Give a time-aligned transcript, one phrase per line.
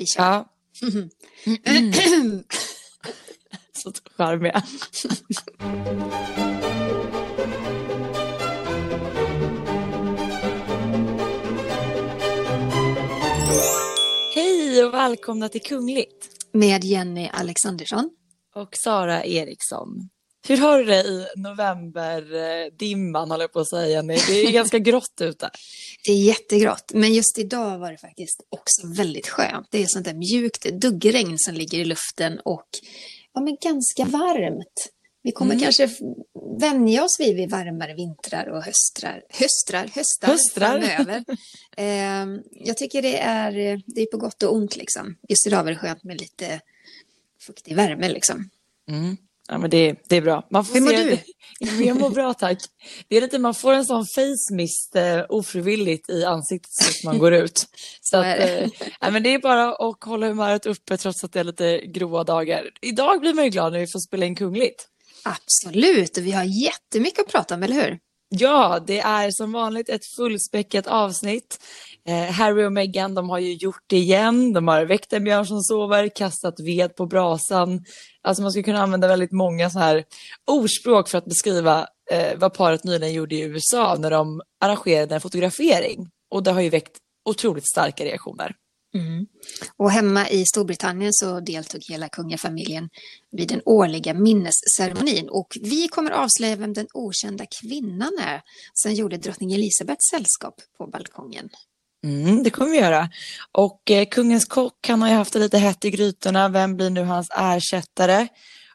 [0.00, 0.22] Vi kör.
[0.22, 0.48] Ja.
[1.64, 2.42] Mm.
[3.72, 4.62] Så charmiga.
[14.34, 16.28] Hej och välkomna till Kungligt.
[16.52, 18.10] Med Jenny Alexandersson.
[18.54, 20.08] Och Sara Eriksson.
[20.48, 24.02] Hur har du det i novemberdimman, håller jag på att säga?
[24.02, 25.50] Det är ganska grått ute.
[26.04, 29.66] Det är jättegrått, men just idag var det faktiskt också väldigt skönt.
[29.70, 32.68] Det är sånt där mjukt duggregn som ligger i luften och
[33.32, 34.90] ja, men ganska varmt.
[35.22, 35.62] Vi kommer mm.
[35.62, 35.90] kanske
[36.60, 40.80] vänja oss vid, vid varmare vintrar och höstrar, höstrar, höstar, höstrar.
[40.80, 41.24] framöver.
[41.76, 45.16] eh, jag tycker det är, det är på gott och ont liksom.
[45.28, 46.60] Just idag var det skönt med lite
[47.40, 48.50] fuktig värme liksom.
[48.88, 49.16] Mm.
[49.50, 50.46] Ja, men det, det är bra.
[50.50, 51.18] Man får Hur mår se,
[51.60, 51.84] du?
[51.84, 52.58] Jag mår bra, tack.
[53.08, 57.04] Det är lite, man får en sån face mist eh, ofrivilligt i ansiktet så att
[57.04, 57.66] man går ut.
[58.00, 58.68] Så att, eh,
[59.00, 62.24] ja, men det är bara att hålla humöret uppe trots att det är lite gråa
[62.24, 62.70] dagar.
[62.80, 64.86] Idag blir man ju glad när vi får spela in Kungligt.
[65.24, 67.98] Absolut, och vi har jättemycket att prata om, eller hur?
[68.32, 71.58] Ja, det är som vanligt ett fullspäckat avsnitt.
[72.06, 74.52] Eh, Harry och Meghan, de har ju gjort det igen.
[74.52, 77.84] De har väckt en björn som sover, kastat ved på brasan.
[78.22, 80.04] Alltså man skulle kunna använda väldigt många så här
[80.50, 85.20] ordspråk för att beskriva eh, vad paret nyligen gjorde i USA när de arrangerade en
[85.20, 86.08] fotografering.
[86.30, 88.54] Och det har ju väckt otroligt starka reaktioner.
[88.94, 89.26] Mm.
[89.76, 92.88] Och hemma i Storbritannien så deltog hela kungafamiljen
[93.32, 98.42] vid den årliga minnesceremonin och vi kommer avslöja vem den okända kvinnan är
[98.74, 101.48] som gjorde drottning Elisabeths sällskap på balkongen.
[102.04, 103.08] Mm, det kommer vi göra.
[103.52, 106.48] Och eh, kungens kock, han har ju haft det lite hett i grytorna.
[106.48, 108.28] Vem blir nu hans ersättare?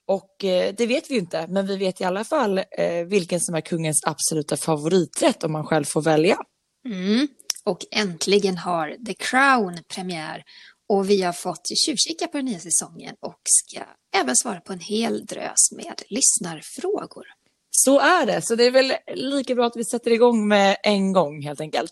[0.05, 3.39] Och eh, det vet vi ju inte, men vi vet i alla fall eh, vilken
[3.39, 6.37] som är kungens absoluta favoriträtt om man själv får välja.
[6.85, 7.27] Mm.
[7.65, 10.43] Och äntligen har The Crown premiär
[10.89, 13.81] och vi har fått tjuvkika på den nya säsongen och ska
[14.15, 17.25] även svara på en hel drös med lyssnarfrågor.
[17.71, 21.13] Så är det, så det är väl lika bra att vi sätter igång med en
[21.13, 21.91] gång helt enkelt.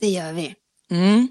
[0.00, 0.54] Det gör vi.
[0.90, 1.28] Mm.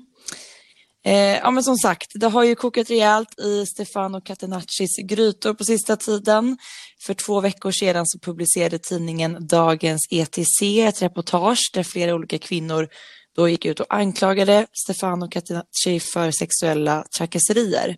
[1.05, 5.63] Eh, ja men som sagt, det har ju kokat rejält i Stefano Catenaccis grytor på
[5.63, 6.57] sista tiden.
[7.01, 12.89] För två veckor sedan så publicerade tidningen Dagens ETC ett reportage där flera olika kvinnor
[13.35, 17.97] då gick ut och anklagade Stefano Catenacci för sexuella trakasserier.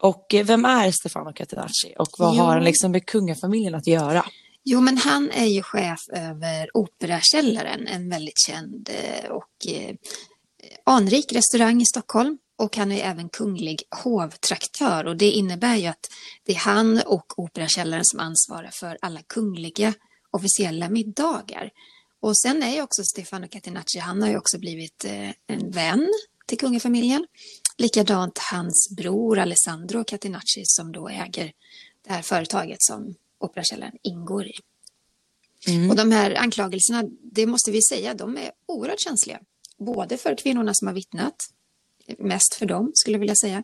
[0.00, 2.42] Och eh, vem är Stefano Catenacci och vad jo.
[2.42, 4.24] har han liksom med kungafamiljen att göra?
[4.64, 9.94] Jo, men han är ju chef över Operakällaren, en väldigt känd eh, och eh,
[10.84, 12.38] anrik restaurang i Stockholm.
[12.58, 16.10] Och han är även kunglig hovtraktör och det innebär ju att
[16.44, 19.94] det är han och Operakällaren som ansvarar för alla kungliga
[20.30, 21.70] officiella middagar.
[22.20, 26.08] Och sen är ju också Stefano Catenacci, han har ju också blivit eh, en vän
[26.46, 27.26] till kungafamiljen.
[27.76, 31.52] Likadant hans bror Alessandro Catenacci som då äger
[32.06, 34.54] det här företaget som Operakällaren ingår i.
[35.66, 35.90] Mm.
[35.90, 39.40] Och de här anklagelserna, det måste vi säga, de är oerhört känsliga.
[39.78, 41.34] Både för kvinnorna som har vittnat,
[42.18, 43.62] mest för dem skulle jag vilja säga,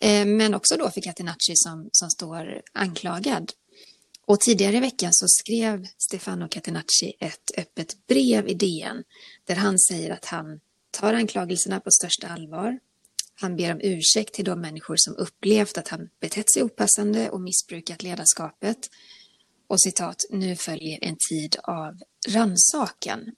[0.00, 3.52] eh, men också då för Catenacci som, som står anklagad.
[4.28, 9.04] Och tidigare i veckan så skrev Stefano Catenacci ett öppet brev i DN
[9.44, 12.78] där han säger att han tar anklagelserna på största allvar.
[13.34, 17.40] Han ber om ursäkt till de människor som upplevt att han betett sig opassande och
[17.40, 18.78] missbrukat ledarskapet.
[19.66, 23.34] Och citat, nu följer en tid av rannsakan.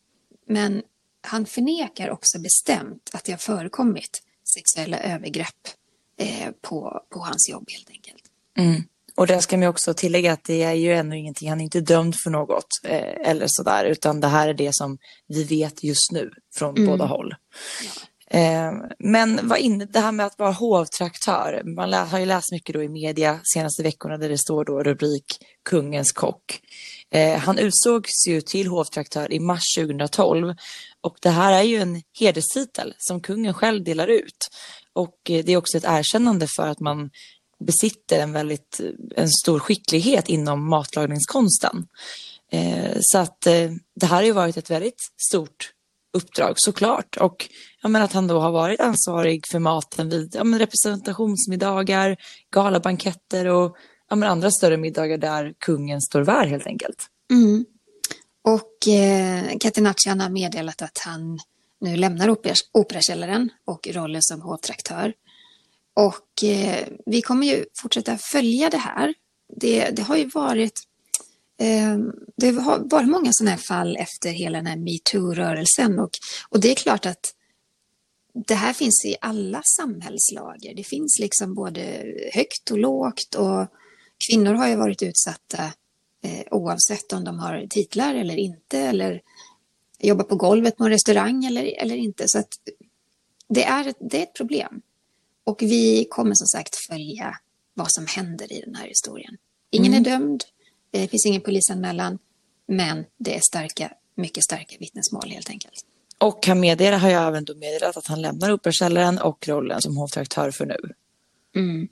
[0.47, 0.83] Men
[1.21, 4.23] han förnekar också bestämt att det har förekommit
[4.55, 5.69] sexuella övergrepp
[6.17, 8.23] eh, på, på hans jobb helt enkelt.
[8.57, 8.83] Mm.
[9.21, 11.81] Och där ska man också tillägga att det är ju ännu ingenting, han är inte
[11.81, 14.99] dömd för något eh, eller sådär, utan det här är det som
[15.29, 16.87] vi vet just nu från mm.
[16.91, 17.35] båda håll.
[18.31, 22.53] Eh, men vad in, det här med att vara hovtraktör, man lä, har ju läst
[22.53, 25.25] mycket då i media senaste veckorna där det står då rubrik
[25.71, 26.61] Kungens kock.
[27.11, 30.55] Eh, han utsågs ju till hovtraktör i mars 2012
[31.01, 34.49] och det här är ju en hederstitel som kungen själv delar ut.
[34.93, 37.11] Och eh, det är också ett erkännande för att man
[37.61, 38.81] besitter en väldigt
[39.17, 41.87] en stor skicklighet inom matlagningskonsten.
[42.53, 45.73] Eh, så att eh, det här har ju varit ett väldigt stort
[46.13, 47.17] uppdrag såklart.
[47.17, 47.49] Och
[47.83, 52.17] jag menar att han då har varit ansvarig för maten vid ja, men representationsmiddagar,
[52.51, 53.77] galabanketter och
[54.11, 57.07] ja, men andra större middagar där kungen står värd helt enkelt.
[57.31, 57.65] Mm.
[58.43, 61.39] Och eh, Catenacci har meddelat att han
[61.81, 62.37] nu lämnar
[62.73, 65.13] Operakällaren och rollen som hovtraktör.
[66.01, 69.15] Och eh, vi kommer ju fortsätta följa det här.
[69.57, 70.81] Det, det har ju varit
[71.59, 71.99] eh,
[72.37, 76.11] det har varit många sådana här fall efter hela den här metoo-rörelsen och,
[76.49, 77.35] och det är klart att
[78.47, 80.75] det här finns i alla samhällslager.
[80.75, 83.67] Det finns liksom både högt och lågt och
[84.29, 85.65] kvinnor har ju varit utsatta
[86.23, 89.23] eh, oavsett om de har titlar eller inte eller
[89.99, 92.29] jobbar på golvet på en restaurang eller, eller inte.
[92.29, 92.49] Så att
[93.49, 94.83] det är, det är ett problem.
[95.51, 97.37] Och vi kommer som sagt följa
[97.75, 99.37] vad som händer i den här historien.
[99.71, 100.07] Ingen mm.
[100.07, 100.45] är dömd,
[100.91, 102.19] det finns ingen polisanmälan,
[102.69, 105.85] men det är starka, mycket starka vittnesmål helt enkelt.
[106.19, 109.97] Och han meddelar, har jag även då meddelat att han lämnar Operakällaren och rollen som
[109.97, 110.79] hovtraktör för nu.
[111.57, 111.89] Mm.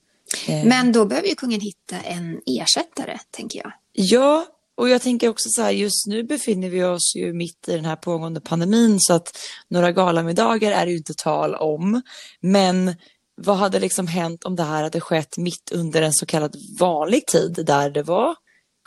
[0.49, 0.65] Eh.
[0.65, 3.73] Men då behöver ju kungen hitta en ersättare, tänker jag.
[3.93, 4.47] Ja,
[4.79, 7.85] och jag tänker också så här, just nu befinner vi oss ju mitt i den
[7.85, 9.39] här pågående pandemin så att
[9.69, 12.03] några galamiddagar är det ju inte tal om.
[12.41, 12.95] Men
[13.41, 17.27] vad hade liksom hänt om det här hade skett mitt under en så kallad vanlig
[17.27, 18.37] tid där det var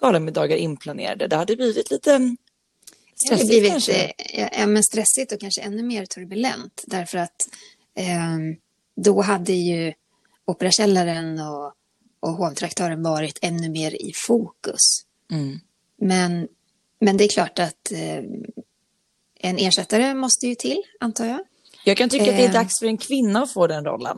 [0.01, 1.27] galamiddagar inplanerade?
[1.27, 2.35] Det hade blivit lite
[3.25, 4.13] stressigt det blivit, kanske?
[4.57, 7.49] Ja, men stressigt och kanske ännu mer turbulent därför att
[7.95, 8.37] eh,
[8.95, 9.93] då hade ju
[10.45, 11.73] Operakällaren och,
[12.19, 15.05] och hovtraktören varit ännu mer i fokus.
[15.31, 15.59] Mm.
[15.97, 16.47] Men,
[16.99, 18.23] men det är klart att eh,
[19.39, 21.39] en ersättare måste ju till, antar jag.
[21.85, 22.53] Jag kan tycka att det är eh.
[22.53, 24.17] dags för en kvinna att få den rollen.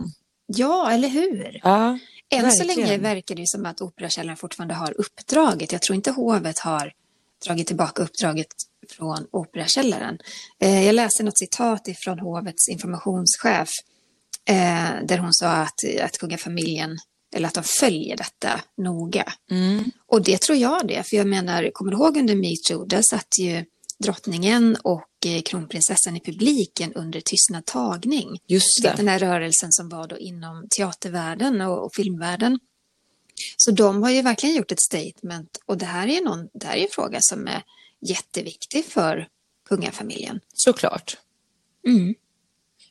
[0.55, 1.59] Ja, eller hur?
[1.63, 1.97] Ja,
[2.29, 5.71] Än så länge verkar det som att Operakällaren fortfarande har uppdraget.
[5.71, 6.93] Jag tror inte hovet har
[7.45, 8.47] dragit tillbaka uppdraget
[8.89, 10.17] från Operakällaren.
[10.59, 13.69] Eh, jag läste något citat från hovets informationschef
[14.49, 16.97] eh, där hon sa att, att kungafamiljen
[17.35, 19.33] eller att de följer detta noga.
[19.51, 19.83] Mm.
[20.07, 23.39] Och det tror jag det, för jag menar, kommer du ihåg under metoo, där satt
[23.39, 23.65] ju
[23.99, 28.39] drottningen och eh, kronprinsessan i publiken under tystnad tagning.
[28.47, 28.93] Just det.
[28.97, 32.59] Den här rörelsen som var då inom teatervärlden och, och filmvärlden.
[33.57, 36.75] Så de har ju verkligen gjort ett statement och det här är, någon, det här
[36.75, 37.63] är en fråga som är
[38.01, 39.27] jätteviktig för
[39.69, 40.39] kungafamiljen.
[40.53, 41.17] Såklart.
[41.87, 42.15] Mm.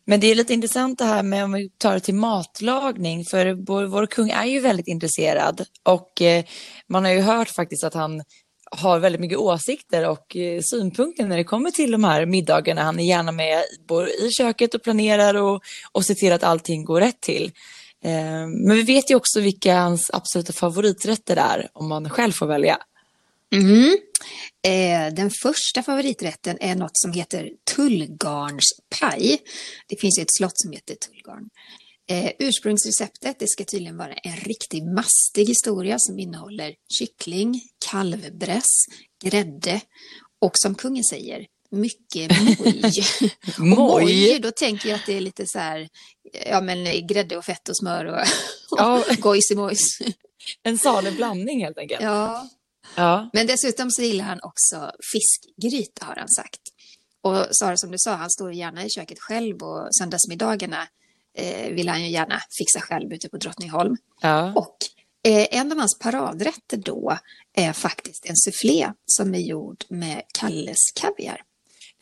[0.05, 3.53] Men det är lite intressant det här med om vi tar det till matlagning, för
[3.53, 6.45] vår, vår kung är ju väldigt intresserad och eh,
[6.87, 8.23] man har ju hört faktiskt att han
[8.77, 12.83] har väldigt mycket åsikter och eh, synpunkter när det kommer till de här middagarna.
[12.83, 13.63] Han är gärna med
[14.21, 17.53] i köket och planerar och, och ser till att allting går rätt till.
[18.05, 22.47] Eh, men vi vet ju också vilka hans absoluta favoriträtter är om man själv får
[22.47, 22.79] välja.
[23.55, 23.97] Mm.
[24.67, 29.39] Eh, den första favoriträtten är något som heter tullgarnspaj.
[29.87, 31.49] Det finns ett slott som heter Tullgarn.
[32.11, 37.61] Eh, ursprungsreceptet det ska tydligen vara en riktigt mastig historia som innehåller kyckling,
[37.93, 38.85] kalvbräss,
[39.25, 39.81] grädde
[40.41, 43.05] och som kungen säger, mycket moj.
[43.59, 44.05] moj.
[44.05, 45.89] moj, då tänker jag att det är lite så här,
[46.47, 48.21] ja men grädde och fett och smör och,
[49.11, 49.99] och gojs i mojs.
[50.63, 52.03] En salig blandning helt enkelt.
[52.03, 52.49] Ja,
[52.97, 53.31] Ja.
[53.33, 56.61] Men dessutom så gillar han också fiskgryta har han sagt.
[57.21, 60.89] Och Sara, som du sa, han står gärna i köket själv och söndagsmiddagarna
[61.35, 63.97] eh, vill han ju gärna fixa själv ute på Drottningholm.
[64.21, 64.53] Ja.
[64.55, 64.77] Och
[65.31, 67.19] en av hans paradrätter då
[67.57, 71.43] är faktiskt en soufflé som är gjord med Kalles kaviar.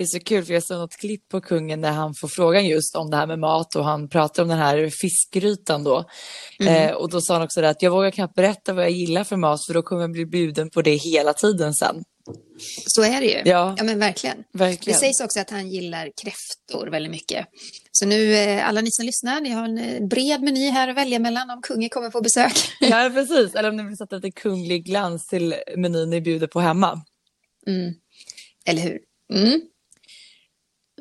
[0.00, 2.66] Det är så kul för jag såg något klipp på kungen där han får frågan
[2.66, 6.04] just om det här med mat och han pratar om den här fiskgrytan då.
[6.60, 6.74] Mm.
[6.74, 9.36] Eh, och då sa han också att jag vågar knappt berätta vad jag gillar för
[9.36, 12.04] mat för då kommer jag bli bjuden på det hela tiden sen.
[12.86, 13.50] Så är det ju.
[13.50, 14.36] Ja, ja men verkligen.
[14.52, 14.98] verkligen.
[14.98, 17.46] Det sägs också att han gillar kräftor väldigt mycket.
[18.00, 20.96] Så nu, eh, alla ni som lyssnar, ni har en eh, bred meny här att
[20.96, 22.52] välja mellan om kungen kommer på besök.
[22.80, 23.54] Ja, precis.
[23.54, 27.00] Eller om ni vill sätta lite kunglig glans till menyn ni bjuder på hemma.
[27.66, 27.94] Mm.
[28.66, 28.98] Eller hur?
[29.32, 29.60] Mm.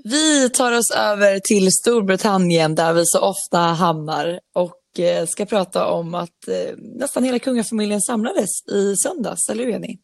[0.03, 5.87] Vi tar oss över till Storbritannien där vi så ofta hamnar och eh, ska prata
[5.87, 9.97] om att nästan hela kungafamiljen samlades i söndags, eller hur Jenny?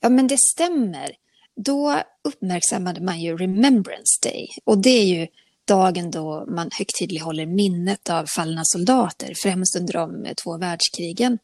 [0.00, 1.10] Ja, men det stämmer.
[1.56, 5.26] Då uppmärksammade man ju Remembrance Day och det är ju
[5.70, 11.38] dagen då man högtidlighåller minnet av fallna soldater, främst under de två världskrigen.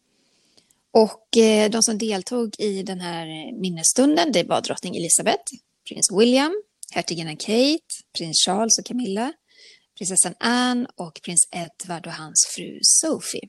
[0.90, 3.26] Och eh, de som deltog i den här
[3.60, 5.44] minnesstunden, det var drottning Elizabeth,
[5.88, 9.32] prins William, hertiginnan Kate, prins Charles och Camilla,
[9.98, 13.48] prinsessan Anne och prins Edward och hans fru Sophie.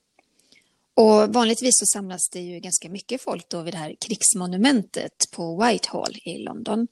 [0.95, 5.63] Och vanligtvis så samlas det ju ganska mycket folk då vid det här krigsmonumentet på
[5.63, 6.87] Whitehall i London.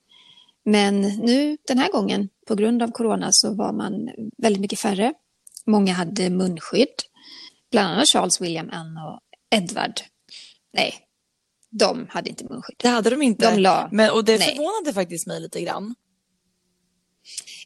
[0.66, 5.14] Men nu den här gången, på grund av corona, så var man väldigt mycket färre.
[5.66, 6.88] Många hade munskydd,
[7.72, 9.20] bland annat Charles, William, Anne och
[9.56, 10.02] Edward.
[10.74, 10.94] Nej,
[11.70, 12.76] de hade inte munskydd.
[12.78, 13.52] Det hade de inte.
[13.52, 13.90] De la...
[13.92, 14.48] Men, och det Nej.
[14.48, 15.96] förvånade faktiskt mig lite grann.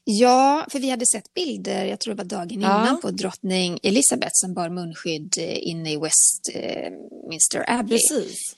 [0.03, 2.99] Ja, för vi hade sett bilder, jag tror det var dagen innan, ja.
[3.01, 7.97] på drottning Elizabeth som bar munskydd eh, inne i Westminster Abbey.
[7.97, 8.55] Precis.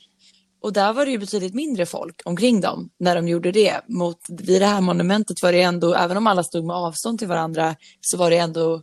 [0.61, 3.81] Och där var det ju betydligt mindre folk omkring dem när de gjorde det.
[3.87, 7.27] Mot, vid det här monumentet var det ändå, även om alla stod med avstånd till
[7.27, 8.81] varandra, så var det ändå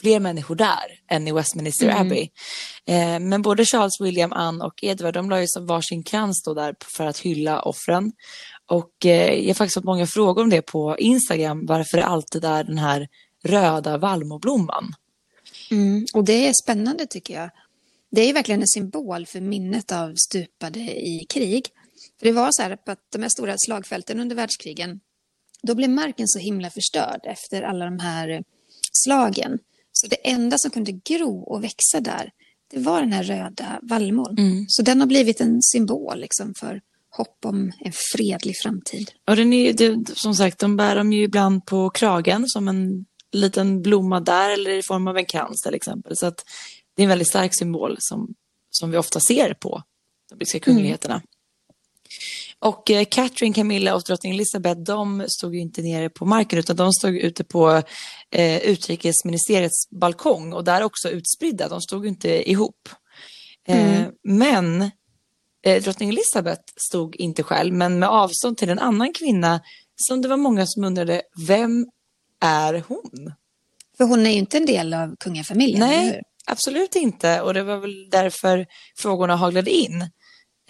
[0.00, 2.00] fler människor där än i Westminster mm.
[2.00, 2.28] Abbey.
[2.86, 6.54] Eh, men både Charles, William, Anne och Edward, de la ju som varsin krans då
[6.54, 8.12] där för att hylla offren.
[8.66, 12.44] Och eh, jag har faktiskt fått många frågor om det på Instagram, varför det alltid
[12.44, 13.08] är den här
[13.44, 14.94] röda vallmoblomman.
[15.70, 17.50] Mm, och det är spännande tycker jag.
[18.10, 21.66] Det är verkligen en symbol för minnet av stupade i krig.
[22.18, 25.00] För det var så här att de här stora slagfälten under världskrigen,
[25.62, 28.44] då blev marken så himla förstörd efter alla de här
[28.92, 29.58] slagen.
[29.92, 32.30] Så det enda som kunde gro och växa där,
[32.70, 34.38] det var den här röda vallmon.
[34.38, 34.64] Mm.
[34.68, 39.10] Så den har blivit en symbol liksom för hopp om en fredlig framtid.
[39.28, 43.04] Och den är, det, som sagt, de bär dem ju ibland på kragen som en
[43.32, 46.16] liten blomma där eller i form av en krans till exempel.
[46.16, 46.44] Så att
[47.00, 48.34] det är en väldigt stark symbol som,
[48.70, 49.82] som vi ofta ser på
[50.30, 51.14] de brittiska kungligheterna.
[51.14, 51.26] Mm.
[52.58, 56.76] Och eh, Catherine, Camilla och drottning Elizabeth, de stod ju inte nere på marken utan
[56.76, 57.82] de stod ute på
[58.30, 61.68] eh, utrikesministeriets balkong och där också utspridda.
[61.68, 62.88] De stod inte ihop.
[63.68, 64.12] Eh, mm.
[64.22, 64.90] Men
[65.64, 69.60] eh, drottning Elizabeth stod inte själv, men med avstånd till en annan kvinna
[69.96, 71.86] som det var många som undrade, vem
[72.40, 73.32] är hon?
[73.96, 77.40] För hon är ju inte en del av kungafamiljen, Nej, absolut inte.
[77.40, 78.66] Och det var väl därför
[78.98, 80.10] frågorna haglade in.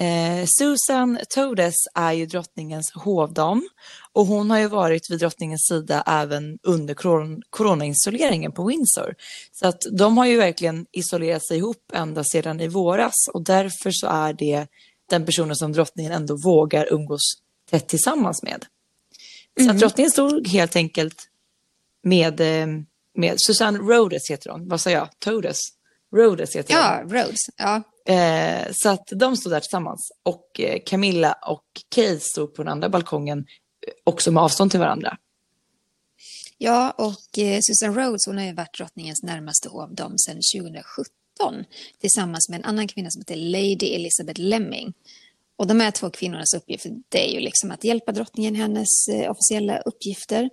[0.00, 3.68] Eh, Susan Todes är ju drottningens hovdam
[4.12, 9.14] och hon har ju varit vid drottningens sida även under koron coronaisoleringen på Windsor.
[9.52, 13.90] Så att de har ju verkligen isolerat sig ihop ända sedan i våras och därför
[13.90, 14.66] så är det
[15.10, 17.22] den personen som drottningen ändå vågar umgås
[17.70, 18.64] tätt tillsammans med.
[19.56, 19.74] Så mm.
[19.74, 21.28] att drottningen stod helt enkelt
[22.02, 22.66] med, eh,
[23.20, 25.58] med Susanne Rhodes heter hon, vad säger jag, Todes?
[26.16, 26.82] Rhodes heter hon.
[26.82, 27.82] Ja, Rhodes, ja.
[28.14, 32.72] Eh, så att de stod där tillsammans och eh, Camilla och Kate stod på den
[32.72, 35.16] andra balkongen eh, också med avstånd till varandra.
[36.58, 41.64] Ja, och eh, Susan Rhodes hon har ju varit drottningens närmaste hovdam sedan 2017
[42.00, 44.92] tillsammans med en annan kvinna som heter Lady Elizabeth Lemming.
[45.56, 49.08] Och de här två kvinnornas uppgift det är ju liksom att hjälpa drottningen i hennes
[49.08, 50.50] eh, officiella uppgifter.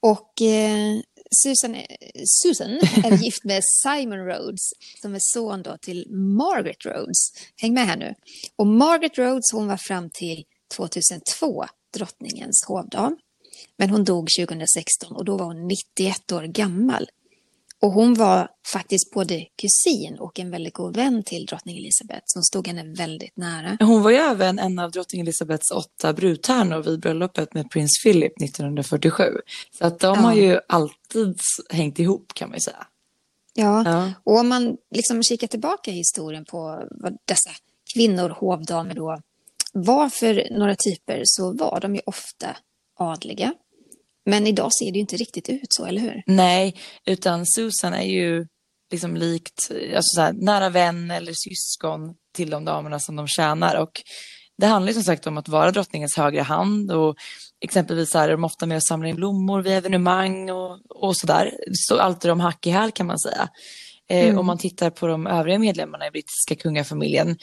[0.00, 1.76] Och eh, Susan,
[2.24, 2.70] Susan
[3.04, 4.70] är gift med Simon Rhodes
[5.02, 7.32] som är son då till Margaret Rhodes.
[7.56, 8.14] Häng med här nu.
[8.56, 10.44] Och Margaret Rhodes hon var fram till
[10.76, 11.64] 2002
[11.96, 13.16] drottningens hovdam.
[13.76, 17.08] Men hon dog 2016 och då var hon 91 år gammal.
[17.80, 22.42] Och hon var faktiskt både kusin och en väldigt god vän till drottning Elizabeth som
[22.42, 23.76] stod henne väldigt nära.
[23.80, 28.42] Hon var ju även en av drottning Elizabeths åtta brudtärnor vid bröllopet med prins Philip
[28.42, 29.24] 1947.
[29.78, 30.22] Så att de ja.
[30.22, 31.38] har ju alltid
[31.70, 32.86] hängt ihop kan man ju säga.
[33.54, 34.12] Ja, ja.
[34.24, 37.50] och om man liksom kikar tillbaka i historien på vad dessa
[37.94, 39.20] kvinnor, hovdamer då
[39.72, 42.56] var för några typer så var de ju ofta
[42.98, 43.54] adliga.
[44.28, 46.22] Men idag ser det ju inte riktigt ut så, eller hur?
[46.26, 46.74] Nej,
[47.06, 48.46] utan Susan är ju
[48.92, 53.76] liksom likt alltså så här, nära vän eller syskon till de damerna som de tjänar.
[53.76, 54.02] Och
[54.58, 57.16] det handlar som sagt om att vara drottningens högra hand och
[57.64, 61.54] exempelvis är de ofta med och samlar in blommor vid evenemang och, och sådär.
[61.72, 63.48] Så alltid de hack i häl kan man säga.
[64.08, 64.38] Eh, mm.
[64.38, 67.36] Om man tittar på de övriga medlemmarna i brittiska kungafamiljen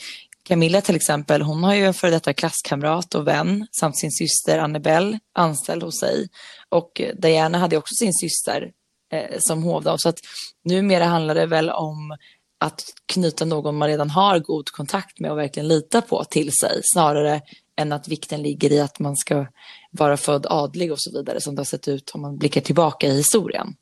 [0.48, 4.60] Camilla till exempel, hon har ju en före detta klasskamrat och vän samt sin syster
[4.60, 6.28] Annabelle anställd hos sig.
[6.76, 8.72] Och Diana hade också sin syster
[9.12, 9.98] eh, som hovdam.
[9.98, 10.20] Så att
[10.64, 12.18] numera handlar det väl om
[12.60, 16.82] att knyta någon man redan har god kontakt med och verkligen lita på till sig
[16.84, 17.42] snarare
[17.78, 19.48] än att vikten ligger i att man ska
[19.92, 23.08] vara född adlig och så vidare som det har sett ut om man blickar tillbaka
[23.08, 23.76] i historien.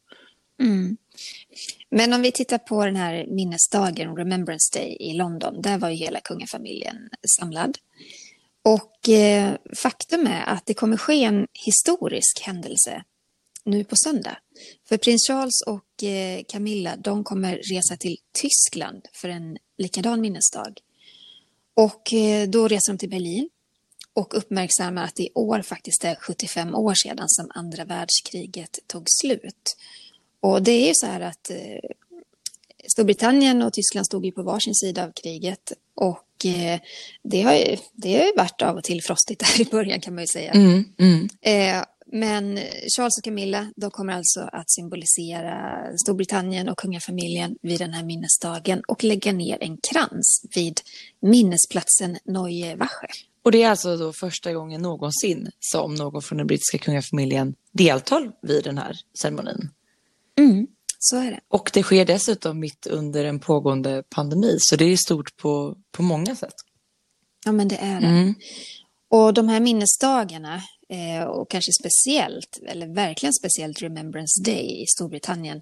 [0.61, 0.97] Mm.
[1.89, 5.95] Men om vi tittar på den här minnesdagen, Remembrance Day i London, där var ju
[5.95, 7.09] hela kungafamiljen
[7.39, 7.77] samlad.
[8.63, 13.03] Och eh, faktum är att det kommer ske en historisk händelse
[13.63, 14.37] nu på söndag.
[14.89, 20.73] För prins Charles och eh, Camilla, de kommer resa till Tyskland för en likadan minnesdag.
[21.73, 23.49] Och eh, då reser de till Berlin
[24.13, 29.03] och uppmärksammar att det i år faktiskt är 75 år sedan som andra världskriget tog
[29.21, 29.75] slut.
[30.39, 31.89] Och det är ju så här att eh,
[32.87, 36.27] Storbritannien och Tyskland stod ju på varsin sida av kriget och
[37.23, 40.23] det, har det har ju varit av och till frostigt där i början kan man
[40.23, 40.51] ju säga.
[40.51, 41.29] Mm, mm.
[41.41, 42.59] Eh, men
[42.97, 48.81] Charles och Camilla, de kommer alltså att symbolisera Storbritannien och kungafamiljen vid den här minnesdagen
[48.87, 50.81] och lägga ner en krans vid
[51.19, 53.07] minnesplatsen Neue Wache.
[53.43, 58.31] Och det är alltså då första gången någonsin som någon från den brittiska kungafamiljen deltar
[58.41, 59.69] vid den här ceremonin.
[60.37, 60.67] Mm,
[61.05, 61.39] så är det.
[61.47, 66.03] Och det sker dessutom mitt under en pågående pandemi, så det är stort på, på
[66.03, 66.53] många sätt.
[67.45, 68.07] Ja, men det är det.
[68.07, 68.33] Mm.
[69.09, 75.61] Och de här minnesdagarna, eh, och kanske speciellt, eller verkligen speciellt Remembrance Day i Storbritannien,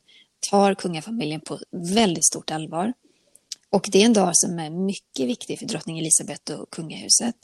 [0.49, 1.59] tar kungafamiljen på
[1.93, 2.93] väldigt stort allvar.
[3.69, 7.35] Och det är en dag som är mycket viktig för drottning Elizabeth och kungahuset.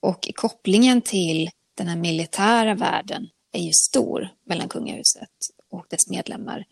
[0.00, 5.30] Och kopplingen till den här militära världen är ju stor mellan kungahuset
[5.70, 6.64] och dess medlemmar.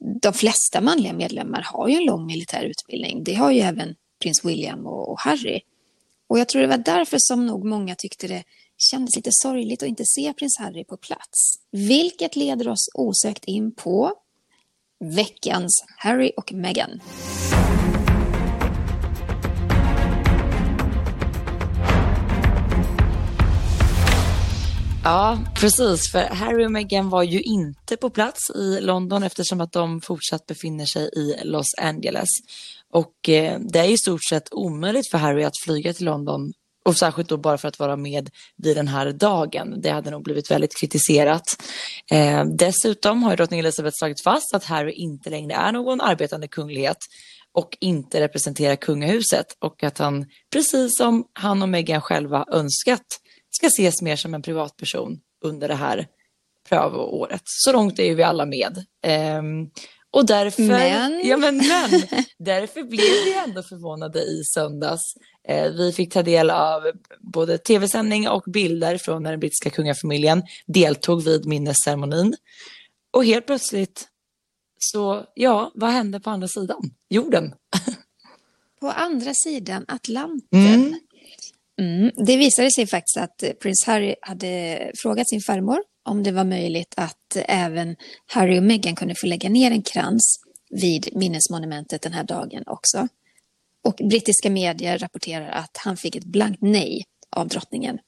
[0.00, 3.24] De flesta manliga medlemmar har ju en lång militär utbildning.
[3.24, 5.60] Det har ju även prins William och Harry.
[6.28, 8.44] Och jag tror det var därför som nog många tyckte det
[8.78, 11.54] kändes lite sorgligt att inte se prins Harry på plats.
[11.70, 14.12] Vilket leder oss osökt in på
[15.00, 17.00] veckans Harry och Meghan.
[25.04, 26.12] Ja, precis.
[26.12, 30.46] För Harry och Meghan var ju inte på plats i London eftersom att de fortsatt
[30.46, 32.28] befinner sig i Los Angeles.
[32.92, 36.52] Och eh, det är i stort sett omöjligt för Harry att flyga till London
[36.84, 39.80] och särskilt då bara för att vara med vid den här dagen.
[39.80, 41.62] Det hade nog blivit väldigt kritiserat.
[42.10, 46.98] Eh, dessutom har drottning Elizabeth slagit fast att Harry inte längre är någon arbetande kunglighet
[47.52, 53.06] och inte representerar kungahuset och att han, precis som han och Meghan själva önskat,
[53.50, 56.06] ska ses mer som en privatperson under det här
[56.68, 57.42] prövoåret.
[57.44, 58.84] Så långt är ju vi alla med.
[59.38, 59.70] Um,
[60.12, 61.20] och därför, men.
[61.24, 61.90] Ja, men, men
[62.38, 65.02] därför blev vi ändå förvånade i söndags.
[65.48, 66.82] Eh, vi fick ta del av
[67.20, 72.36] både tv-sändning och bilder från när den brittiska kungafamiljen deltog vid minnesceremonin.
[73.10, 74.08] Och helt plötsligt
[74.78, 77.54] så, ja, vad hände på andra sidan jorden?
[78.80, 80.64] På andra sidan Atlanten.
[80.74, 81.00] Mm.
[81.80, 82.10] Mm.
[82.26, 86.44] Det visade sig faktiskt att eh, prins Harry hade frågat sin farmor om det var
[86.44, 87.96] möjligt att eh, även
[88.26, 93.08] Harry och Meghan kunde få lägga ner en krans vid minnesmonumentet den här dagen också.
[93.84, 97.04] Och brittiska medier rapporterar att han fick ett blankt nej
[97.36, 97.98] av drottningen.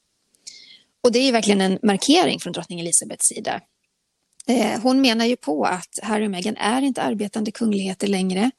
[1.03, 3.61] Och det är verkligen en markering från drottning Elizabeths sida.
[4.47, 8.51] Eh, hon menar ju på att Harry och Meghan är inte arbetande kungligheter längre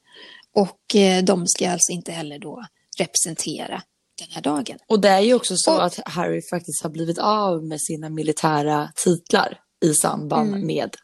[0.53, 0.81] och
[1.23, 2.65] de ska alltså inte heller då
[2.99, 3.83] representera
[4.19, 4.79] den här dagen.
[4.87, 8.09] Och det är ju också så och, att Harry faktiskt har blivit av med sina
[8.09, 10.67] militära titlar i samband mm.
[10.67, 10.97] med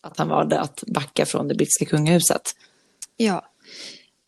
[0.00, 2.42] att han valde att backa från det brittiska kungahuset.
[3.16, 3.44] Ja.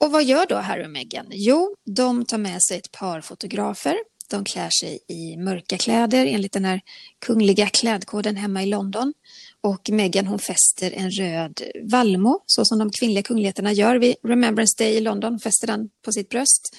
[0.01, 1.27] Och vad gör då Harry och Meghan?
[1.31, 3.97] Jo, de tar med sig ett par fotografer.
[4.31, 6.81] De klär sig i mörka kläder enligt den här
[7.27, 9.13] kungliga klädkoden hemma i London.
[9.61, 14.75] Och Meghan hon fäster en röd vallmo, så som de kvinnliga kungligheterna gör vid Remembrance
[14.79, 16.77] Day i London, fäster den på sitt bröst.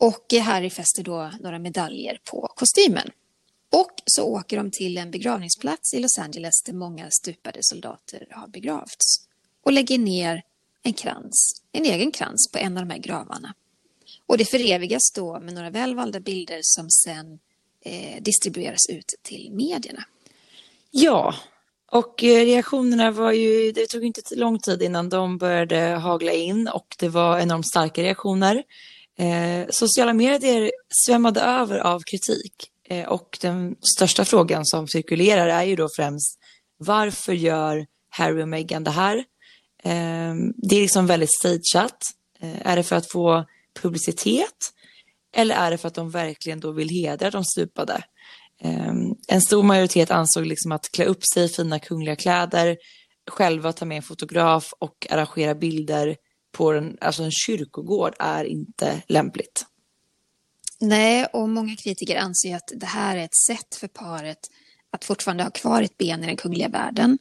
[0.00, 3.10] Och Harry fäster då några medaljer på kostymen.
[3.72, 8.48] Och så åker de till en begravningsplats i Los Angeles där många stupade soldater har
[8.48, 9.28] begravts.
[9.64, 10.42] Och lägger ner
[10.82, 13.54] en krans, en egen krans på en av de här gravarna.
[14.26, 17.38] Och det förevigas då med några välvalda bilder som sen
[17.84, 20.04] eh, distribueras ut till medierna.
[20.90, 21.34] Ja,
[21.92, 26.68] och eh, reaktionerna var ju, det tog inte lång tid innan de började hagla in
[26.68, 28.62] och det var enormt starka reaktioner.
[29.20, 32.54] Eh, sociala medier svämmade över av kritik
[32.88, 36.38] eh, och den största frågan som cirkulerar är ju då främst
[36.76, 39.16] varför gör Harry och Meghan det här?
[39.82, 42.02] Eh, det är liksom väldigt stageat.
[42.40, 43.44] Eh, är det för att få
[43.82, 44.72] publicitet?
[45.36, 48.04] Eller är det för att de verkligen då vill hedra de stupade?
[48.62, 48.92] Eh,
[49.28, 52.76] en stor majoritet ansåg liksom att klä upp sig i fina kungliga kläder,
[53.30, 56.16] själva ta med en fotograf och arrangera bilder
[56.52, 59.66] på en, alltså en kyrkogård är inte lämpligt.
[60.80, 64.38] Nej, och många kritiker anser att det här är ett sätt för paret
[64.90, 67.18] att fortfarande ha kvar ett ben i den kungliga världen.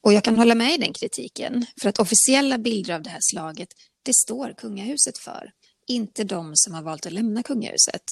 [0.00, 3.18] Och jag kan hålla med i den kritiken, för att officiella bilder av det här
[3.20, 3.68] slaget,
[4.02, 5.50] det står kungahuset för,
[5.86, 8.02] inte de som har valt att lämna kungahuset.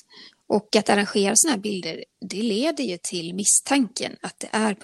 [0.49, 4.75] Och att arrangera sådana här bilder, det leder ju till misstanken att det är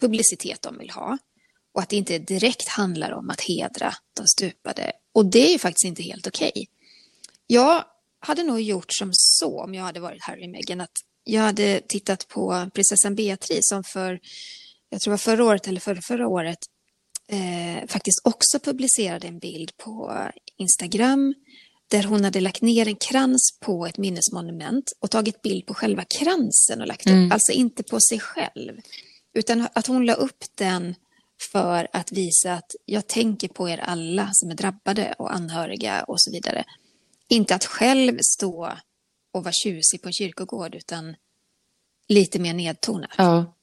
[0.00, 1.18] publicitet de vill ha
[1.74, 4.92] och att det inte direkt handlar om att hedra de stupade.
[5.16, 6.52] Och det är ju faktiskt inte helt okej.
[6.54, 6.66] Okay.
[7.46, 7.84] Jag
[8.20, 11.80] hade nog gjort som så om jag hade varit Harry och Meghan att jag hade
[11.80, 14.20] tittat på prinsessan Beatrice som för,
[14.90, 16.58] jag tror det var förra året eller förra, förra året,
[17.28, 20.20] eh, faktiskt också publicerade en bild på
[20.58, 21.34] Instagram
[21.88, 26.04] där hon hade lagt ner en krans på ett minnesmonument och tagit bild på själva
[26.04, 27.26] kransen och lagt mm.
[27.26, 28.80] upp, alltså inte på sig själv.
[29.34, 30.94] Utan att hon la upp den
[31.52, 36.20] för att visa att jag tänker på er alla som är drabbade och anhöriga och
[36.20, 36.64] så vidare.
[37.28, 38.72] Inte att själv stå
[39.32, 41.16] och vara tjusig på en kyrkogård utan
[42.08, 43.10] lite mer nedtonat.
[43.18, 43.56] Ja,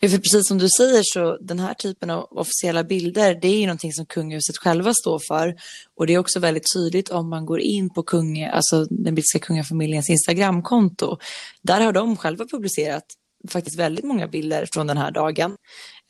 [0.00, 3.60] Ja, för precis som du säger så den här typen av officiella bilder, det är
[3.60, 5.56] ju någonting som kungahuset själva står för.
[5.96, 9.38] Och det är också väldigt tydligt om man går in på kung, alltså den brittiska
[9.38, 11.18] kungafamiljens Instagramkonto.
[11.62, 13.04] Där har de själva publicerat
[13.48, 15.56] faktiskt väldigt många bilder från den här dagen.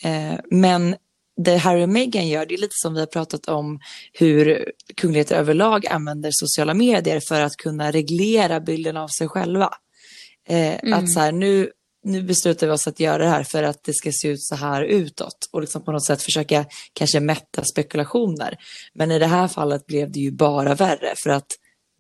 [0.02, 0.96] Eh, men
[1.44, 3.80] det Harry och Meghan gör, det är lite som vi har pratat om
[4.12, 4.64] hur
[4.96, 9.74] kungligheter överlag använder sociala medier för att kunna reglera bilden av sig själva.
[10.48, 10.92] Eh, mm.
[10.92, 11.70] Att så här, nu,
[12.04, 14.54] nu beslutar vi oss att göra det här för att det ska se ut så
[14.54, 18.56] här utåt och liksom på något sätt försöka kanske mätta spekulationer.
[18.94, 21.46] Men i det här fallet blev det ju bara värre för att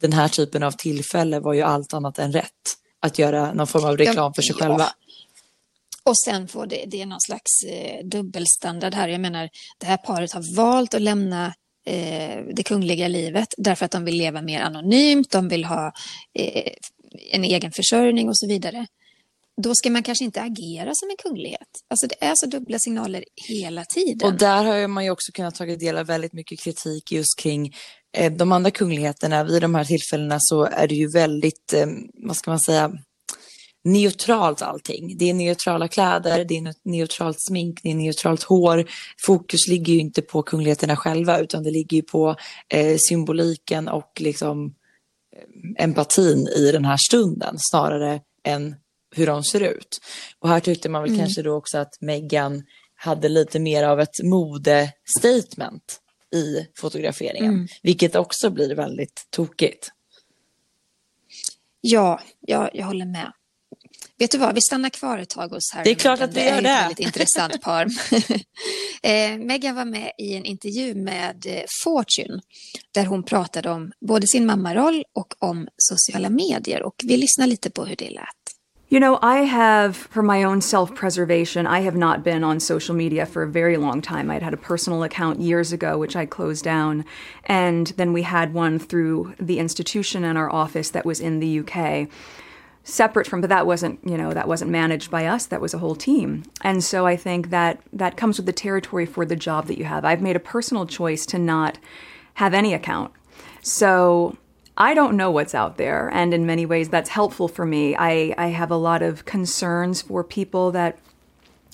[0.00, 2.50] den här typen av tillfälle var ju allt annat än rätt.
[3.02, 4.64] Att göra någon form av reklam för sig ja.
[4.64, 4.88] själva.
[6.04, 9.08] Och sen får det, det är någon slags eh, dubbelstandard här.
[9.08, 11.46] Jag menar, det här paret har valt att lämna
[11.86, 15.92] eh, det kungliga livet därför att de vill leva mer anonymt, de vill ha
[16.34, 16.72] eh,
[17.32, 18.86] en egen försörjning och så vidare.
[19.62, 21.68] Då ska man kanske inte agera som en kunglighet.
[21.88, 24.28] Alltså det är så dubbla signaler hela tiden.
[24.28, 27.74] Och där har man ju också kunnat ta del av väldigt mycket kritik just kring
[28.16, 29.44] eh, de andra kungligheterna.
[29.44, 32.92] Vid de här tillfällena så är det ju väldigt, eh, vad ska man säga,
[33.84, 35.18] neutralt allting.
[35.18, 38.90] Det är neutrala kläder, det är neutralt smink, det är neutralt hår.
[39.26, 42.36] Fokus ligger ju inte på kungligheterna själva utan det ligger ju på
[42.68, 48.74] eh, symboliken och liksom eh, empatin i den här stunden snarare än
[49.14, 50.00] hur de ser ut.
[50.38, 51.20] Och här tyckte man väl mm.
[51.20, 52.62] kanske då också att Meghan
[52.94, 56.00] hade lite mer av ett modestatement
[56.34, 57.68] i fotograferingen, mm.
[57.82, 59.90] vilket också blir väldigt tokigt.
[61.80, 63.32] Ja, jag, jag håller med.
[64.18, 66.44] Vet du vad, vi stannar kvar ett tag hos Harry Det är klart att vi
[66.44, 66.60] gör det.
[66.60, 67.84] Det är ett väldigt intressant par.
[69.02, 72.40] eh, Meghan var med i en intervju med eh, Fortune
[72.94, 77.70] där hon pratade om både sin mammaroll och om sociala medier och vi lyssnar lite
[77.70, 78.26] på hur det lät.
[78.92, 82.96] You know, I have, for my own self preservation, I have not been on social
[82.96, 84.32] media for a very long time.
[84.32, 87.04] I'd had a personal account years ago, which I closed down.
[87.44, 91.60] And then we had one through the institution in our office that was in the
[91.60, 92.08] UK.
[92.82, 95.78] Separate from but that wasn't you know that wasn't managed by us that was a
[95.78, 99.66] whole team and so i think that that comes with the territory for the job
[99.66, 101.78] that you have i've made a personal choice to not
[102.34, 103.12] have any account
[103.62, 104.36] so
[104.78, 108.34] i don't know what's out there and in many ways that's helpful for me i
[108.38, 110.98] i have a lot of concerns for people that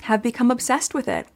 [0.03, 1.27] have become obsessed with it.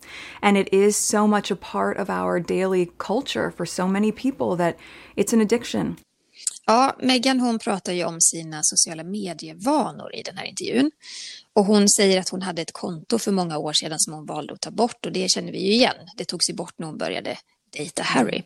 [0.41, 4.55] And it is so much a part of our daily culture for so many people
[4.55, 4.77] that
[5.15, 5.97] it's an addiction.
[6.71, 10.91] Ja, Meghan hon pratar ju om sina sociala medievanor i den här intervjun.
[11.53, 14.53] Och hon säger att hon hade ett konto för många år sedan som hon valde
[14.53, 15.95] att ta bort och det känner vi ju igen.
[16.17, 17.37] Det togs ju bort när hon började
[17.77, 18.43] dejta Harry.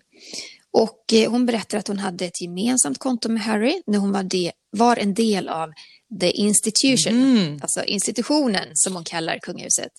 [0.71, 4.23] Och eh, hon berättar att hon hade ett gemensamt konto med Harry när hon var,
[4.23, 5.73] de, var en del av
[6.19, 7.59] The Institution, mm.
[7.61, 9.91] alltså institutionen som hon kallar kungahuset.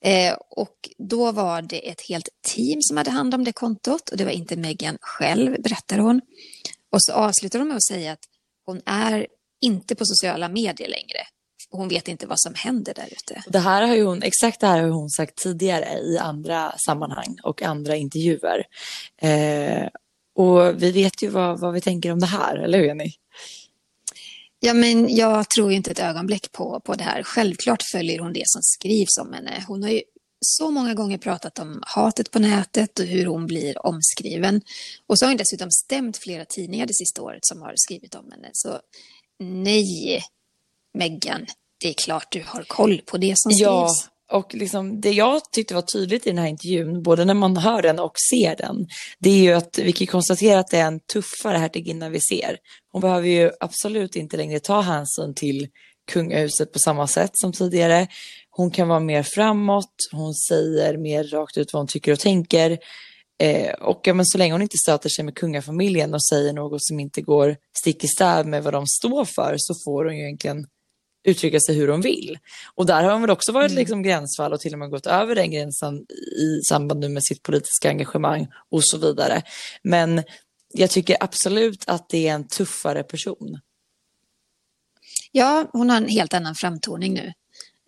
[0.00, 4.16] Eh, och då var det ett helt team som hade hand om det kontot och
[4.16, 6.20] det var inte Meghan själv, berättar hon.
[6.92, 8.24] Och så avslutar hon med att säga att
[8.66, 9.26] hon är
[9.60, 11.18] inte på sociala medier längre.
[11.70, 13.42] Hon vet inte vad som händer där ute.
[13.46, 17.62] Det här har hon, exakt det här har hon sagt tidigare i andra sammanhang och
[17.62, 18.66] andra intervjuer.
[19.22, 19.88] Eh,
[20.34, 23.12] och vi vet ju vad, vad vi tänker om det här, eller hur Jenny?
[24.60, 27.22] Ja, men jag tror ju inte ett ögonblick på, på det här.
[27.22, 29.64] Självklart följer hon det som skrivs om henne.
[29.68, 30.02] Hon har ju
[30.42, 34.60] så många gånger pratat om hatet på nätet och hur hon blir omskriven.
[35.06, 38.30] Och så har hon dessutom stämt flera tidningar det sista året som har skrivit om
[38.30, 38.50] henne.
[38.52, 38.78] Så
[39.40, 40.22] nej,
[40.94, 41.46] Meghan,
[41.80, 43.62] det är klart du har koll på det som skrivs.
[43.62, 43.94] Ja,
[44.30, 47.82] och liksom det jag tyckte var tydligt i den här intervjun, både när man hör
[47.82, 48.86] den och ser den,
[49.18, 52.58] det är ju att vi kan konstatera att det är en tuffare hertiginna vi ser.
[52.92, 55.68] Hon behöver ju absolut inte längre ta hänsyn till
[56.12, 58.08] kungahuset på samma sätt som tidigare.
[58.54, 62.78] Hon kan vara mer framåt, hon säger mer rakt ut vad hon tycker och tänker.
[63.38, 66.84] Eh, och ja, men så länge hon inte stöter sig med kungafamiljen och säger något
[66.84, 70.22] som inte går stick i stäv med vad de står för så får hon ju
[70.22, 70.66] egentligen
[71.24, 72.38] uttrycka sig hur hon vill.
[72.74, 73.78] Och där har hon väl också varit mm.
[73.80, 76.06] liksom gränsfall och till och med gått över den gränsen
[76.38, 79.42] i samband med sitt politiska engagemang och så vidare.
[79.82, 80.22] Men
[80.74, 83.58] jag tycker absolut att det är en tuffare person.
[85.32, 87.32] Ja, hon har en helt annan framtoning nu.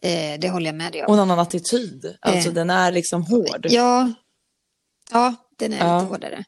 [0.04, 1.08] Eh, det håller jag med dig om.
[1.08, 2.16] Och en annan attityd.
[2.20, 3.66] Alltså eh, den är liksom hård.
[3.68, 4.12] Ja,
[5.10, 5.98] ja den är ja.
[5.98, 6.44] lite hårdare.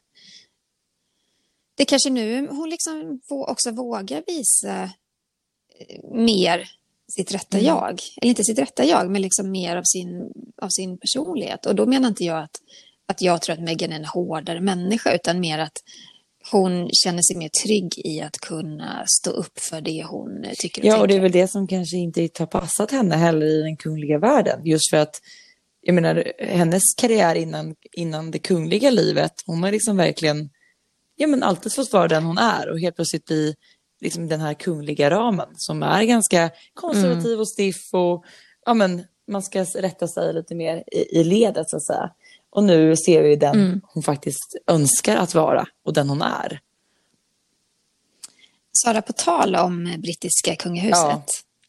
[1.75, 4.83] Det kanske nu hon liksom också vågar visa
[5.79, 6.69] eh, mer
[7.11, 7.67] sitt rätta mm.
[7.67, 8.01] jag.
[8.21, 11.65] Eller inte sitt rätta jag, men liksom mer av sin, av sin personlighet.
[11.65, 12.61] Och då menar inte jag att,
[13.05, 15.77] att jag tror att Meghan är en hårdare människa, utan mer att
[16.51, 20.85] hon känner sig mer trygg i att kunna stå upp för det hon tycker och
[20.85, 21.01] Ja, tänker.
[21.01, 24.19] och det är väl det som kanske inte har passat henne heller i den kungliga
[24.19, 24.65] världen.
[24.65, 25.21] Just för att,
[25.81, 30.49] jag menar, hennes karriär innan, innan det kungliga livet, hon har liksom verkligen,
[31.15, 33.55] ja men alltid fått vara den hon är och helt plötsligt bli
[34.01, 38.23] liksom den här kungliga ramen som är ganska konservativ och stiff och,
[38.65, 42.11] ja men, man ska rätta sig lite mer i, i ledet så att säga.
[42.57, 46.59] Och nu ser vi den hon faktiskt önskar att vara och den hon är.
[48.83, 50.95] Sara, på tal om brittiska kungahuset.
[50.97, 51.23] Ja.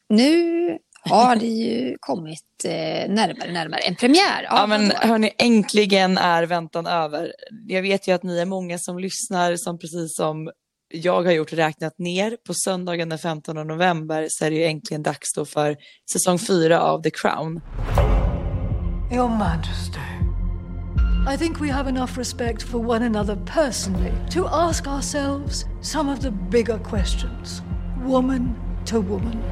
[0.08, 2.70] Nu har det ju kommit eh,
[3.10, 4.46] närmare närmare en premiär.
[4.50, 7.32] Ja men hörni, äntligen är väntan över.
[7.66, 10.50] Jag vet ju att ni är många som lyssnar som precis som
[10.88, 12.36] jag har gjort räknat ner.
[12.46, 15.76] På söndagen den 15 november så är det ju äntligen dags då för
[16.12, 17.60] säsong 4 av The Crown.
[19.12, 20.17] Your Majesty,
[21.26, 26.22] I think we have enough respect for one another personally to ask ourselves some of
[26.22, 27.60] the bigger questions,
[28.00, 29.42] woman to woman.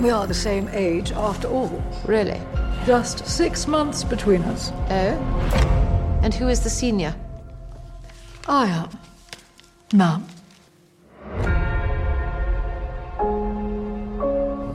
[0.00, 2.40] We are the same age after all, Really?
[2.86, 4.70] just six months between us.
[4.90, 6.20] Oh?
[6.22, 7.14] And who is the senior?
[8.46, 8.90] I am.
[9.92, 10.22] Ma'am.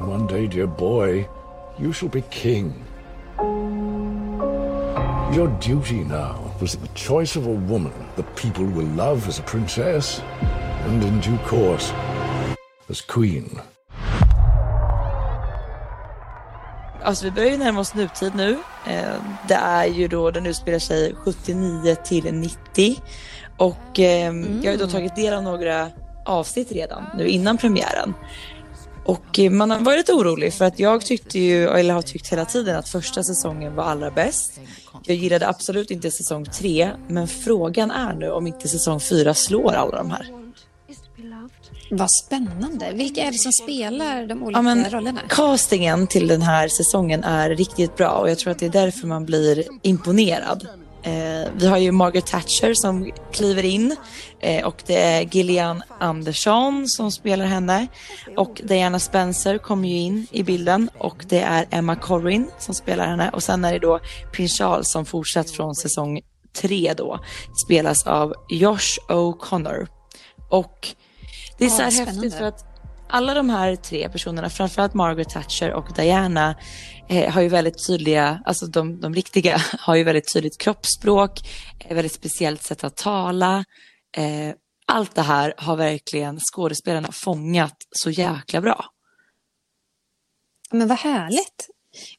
[0.05, 1.29] One day, dear boy,
[1.79, 2.85] you shall be king.
[5.33, 9.43] Your duty now was the choice of a woman the people will love as a
[9.43, 10.21] princess,
[10.85, 11.93] and in due course,
[12.89, 13.59] as queen.
[17.03, 18.57] Alltså vi börjar ju närma oss nutid nu.
[18.87, 19.13] Eh,
[19.47, 22.95] Det är ju då, den utspelar sig 79 till 90.
[23.57, 25.89] Och eh, jag har ju då tagit del av några
[26.25, 28.13] avsnitt redan nu innan premiären.
[29.05, 32.31] Och eh, man har varit lite orolig för att jag tyckte ju, eller har tyckt
[32.31, 34.59] hela tiden att första säsongen var allra bäst.
[35.05, 39.73] Jag gillade absolut inte säsong tre, men frågan är nu om inte säsong fyra slår
[39.73, 40.27] alla de här.
[41.91, 42.91] Vad spännande.
[42.93, 45.21] Vilka är det som spelar de olika Ja, men rollerna?
[45.29, 49.07] castingen till den här säsongen är riktigt bra och jag tror att det är därför
[49.07, 50.67] man blir imponerad.
[51.03, 53.95] Eh, vi har ju Margaret Thatcher som kliver in
[54.39, 57.87] eh, och det är Gillian Andersson som spelar henne.
[58.37, 63.07] Och Diana Spencer kommer ju in i bilden och det är Emma Corrin som spelar
[63.07, 63.29] henne.
[63.29, 63.99] Och sen är det då
[64.33, 66.21] Prins Charles som fortsatt från säsong
[66.53, 67.19] tre då
[67.65, 69.87] spelas av Josh O'Connor.
[70.49, 70.87] Och
[71.57, 72.70] det är så här Ja, häftigt för att
[73.11, 76.55] alla de här tre personerna, framförallt Margaret Thatcher och Diana,
[77.09, 81.39] eh, har ju väldigt tydliga, alltså de, de riktiga, har ju väldigt tydligt kroppsspråk,
[81.89, 83.65] väldigt speciellt sätt att tala.
[84.17, 84.55] Eh,
[84.87, 88.85] allt det här har verkligen skådespelarna fångat så jäkla bra.
[90.71, 91.69] Men vad härligt.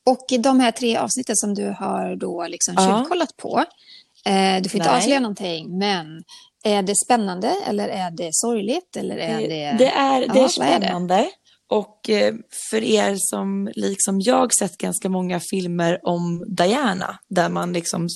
[0.05, 2.99] Och de här tre avsnitten som du har då liksom Ja.
[2.99, 3.65] tjuvkollat på.
[4.27, 4.97] Eh, du får inte Nej.
[4.97, 6.23] avslöja någonting, men
[6.65, 8.97] är det spännande eller är det sorgligt?
[8.97, 9.77] Eller är det...
[9.79, 10.49] Det är, det Ja, är vad är det?
[10.49, 11.31] spännande.
[11.69, 12.35] Och eh,
[12.71, 18.09] för er som liksom jag sett ganska många filmer om Diana, där man liksom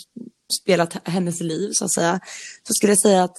[0.63, 2.21] spelat hennes liv så att säga,
[2.63, 3.37] så skulle jag säga att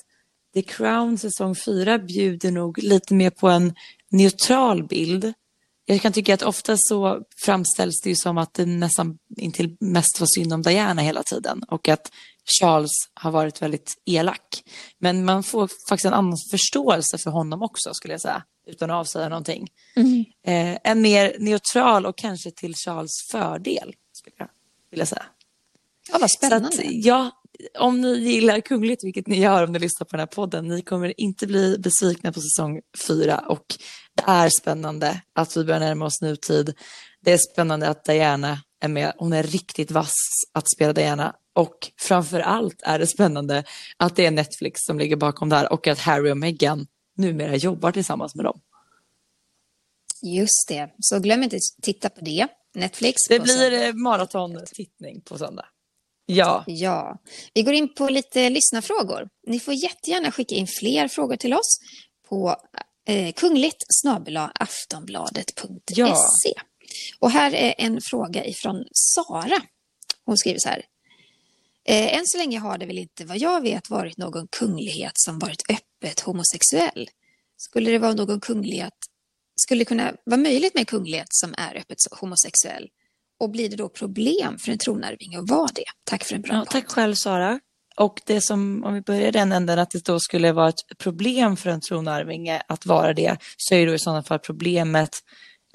[0.54, 3.74] The Crown säsong 4 bjuder nog lite mer på en
[4.12, 5.34] neutral bild.
[5.86, 10.20] Jag kan tycka att ofta så framställs det ju som att det nästan intill mest
[10.20, 12.12] var synd om Diana hela tiden och att
[12.60, 14.64] Charles har varit väldigt elak.
[15.00, 18.96] Men man får faktiskt en annan förståelse för honom också skulle jag säga, utan att
[18.96, 19.68] avsäga någonting.
[20.46, 24.50] Eh, en mer neutral och kanske till Charles fördel, skulle jag
[24.92, 25.26] vilja säga.
[26.12, 26.68] Ja, vad spännande.
[26.68, 27.32] att, ja,
[27.80, 30.82] om ni gillar kungligt, vilket ni gör om ni lyssnar på den här podden, ni
[30.82, 33.66] kommer inte bli besvikna på säsong fyra och
[34.16, 36.74] det är spännande att vi börjar närma oss nutid.
[37.22, 40.16] Det är spännande att Diana är med, hon är riktigt vass
[40.54, 43.64] att spela Diana och framför allt är det spännande
[43.98, 47.56] att det är Netflix som ligger bakom det här och att Harry och Meghan numera
[47.56, 48.62] jobbar tillsammans med dem.
[50.22, 52.48] Just det, så glöm inte att titta på det.
[52.76, 53.16] Netflix.
[53.30, 55.66] Det blir eh, maratontittning på söndag.
[56.26, 57.18] Ja, Ja,
[57.54, 59.30] vi går in på lite lyssnarfrågor.
[59.48, 61.80] Ni får jättegärna skicka in fler frågor till oss
[62.30, 62.56] på
[63.08, 63.84] eh, kungligt
[64.54, 65.96] aftonbladet.se.
[65.96, 66.16] Ja.
[67.20, 69.62] Och här är en fråga ifrån Sara.
[70.26, 70.86] Hon skriver så här.
[71.88, 75.40] Eh, än så länge har det väl inte vad jag vet varit någon kunglighet som
[75.40, 77.10] varit öppet homosexuell.
[77.58, 78.94] Skulle det vara någon kunglighet,
[79.56, 82.88] skulle det kunna vara möjligt med en kunglighet som är öppet homosexuell?
[83.40, 85.84] Och blir det då problem för en tronarvinge att vara det?
[86.04, 86.70] Tack för en bra Ja, podd.
[86.70, 87.60] tack själv Sara.
[87.98, 91.58] Och det som, om vi börjar den änden, att det då skulle vara ett problem
[91.58, 95.20] för en tronarvinge att vara det, så är det i sådana fall problemet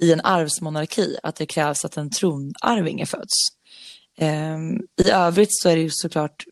[0.02, 3.48] i en arvsmonarki, att det krävs att en tronarvinge föds.
[4.22, 6.44] Ehm, I övrigt så är det ju såklart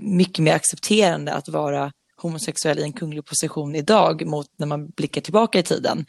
[0.00, 5.20] mycket mer accepterande att vara homosexuell i en kunglig position idag mot när man blickar
[5.20, 6.06] tillbaka i tiden.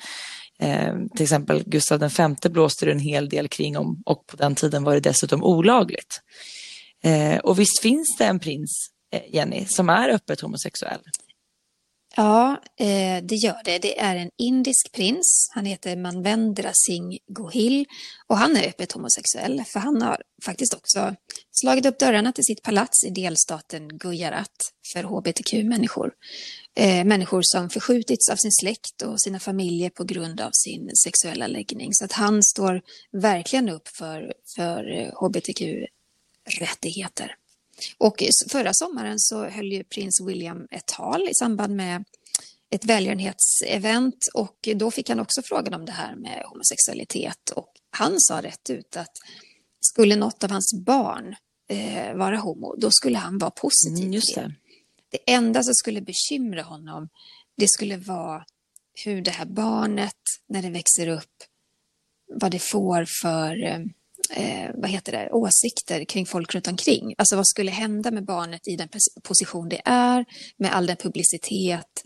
[0.60, 4.56] Eh, till exempel Gustav V blåste det en hel del kring om och på den
[4.56, 6.22] tiden var det dessutom olagligt.
[7.04, 11.02] Eh, och visst finns det en prins, eh, Jenny, som är öppet homosexuell?
[12.16, 13.80] Ja, eh, det gör det.
[13.80, 15.50] Det är en indisk prins.
[15.52, 17.86] Han heter Manvendra Singh Gohil
[18.28, 21.16] och han är öppet homosexuell för han har faktiskt också
[21.52, 26.12] slagit upp dörrarna till sitt palats i delstaten Gujarat för hbtq-människor.
[26.76, 31.48] Eh, människor som förskjutits av sin släkt och sina familjer på grund av sin sexuella
[31.48, 31.94] läggning.
[31.94, 37.36] Så att han står verkligen upp för, för eh, hbtq-rättigheter.
[37.98, 42.04] Och förra sommaren så höll ju prins William ett tal i samband med
[42.70, 44.28] ett välgörenhetsevent.
[44.34, 47.50] Och då fick han också frågan om det här med homosexualitet.
[47.50, 49.18] Och han sa rätt ut att
[49.80, 51.36] skulle något av hans barn
[51.70, 54.54] eh, vara homo, då skulle han vara positiv mm, just det.
[55.10, 55.32] det.
[55.32, 57.10] Enda som skulle bekymra honom,
[57.58, 58.46] det skulle vara
[59.06, 61.44] hur det här barnet, när det växer upp,
[62.34, 63.64] vad det får för
[64.36, 67.16] eh, vad heter det, åsikter kring folk runt omkring.
[67.18, 68.90] Alltså vad skulle hända med barnet i den
[69.24, 70.26] position det är,
[70.58, 72.04] med all den publicitet.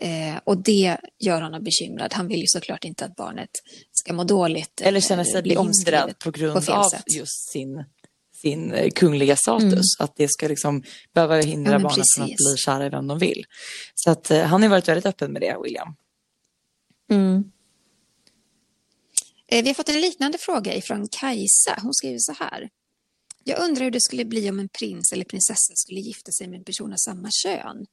[0.00, 2.12] Eh, och det gör honom bekymrad.
[2.14, 3.50] Han vill ju såklart inte att barnet
[3.92, 4.80] ska må dåligt.
[4.80, 7.14] Eller känna sig beundrad på grund på av sätt.
[7.16, 7.84] just sin,
[8.42, 9.72] sin eh, kungliga status.
[9.72, 9.82] Mm.
[9.98, 10.82] Att det ska liksom
[11.14, 13.44] behöva hindra ja, barnet från att bli kära i vem de vill.
[13.94, 15.94] Så att, eh, han har varit väldigt öppen med det, William.
[17.10, 17.44] Mm.
[19.50, 21.78] Eh, vi har fått en liknande fråga ifrån Kajsa.
[21.82, 22.68] Hon skriver så här.
[23.44, 26.58] Jag undrar hur det skulle bli om en prins eller prinsessa skulle gifta sig med
[26.58, 27.86] en person av samma kön.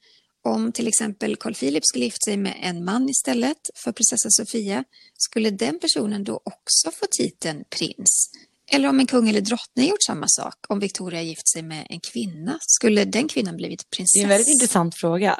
[0.43, 4.83] Om till exempel Carl Philip skulle gifta sig med en man istället för prinsessa Sofia,
[5.17, 8.29] skulle den personen då också få titeln prins?
[8.71, 11.99] Eller om en kung eller drottning gjort samma sak, om Victoria gift sig med en
[11.99, 14.17] kvinna, skulle den kvinnan blivit prinsessa?
[14.17, 15.39] Det är en väldigt intressant fråga.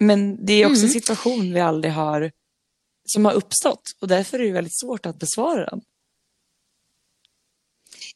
[0.00, 0.84] Men det är också mm.
[0.84, 2.30] en situation vi aldrig har
[3.04, 5.80] som har uppstått och därför är det väldigt svårt att besvara den.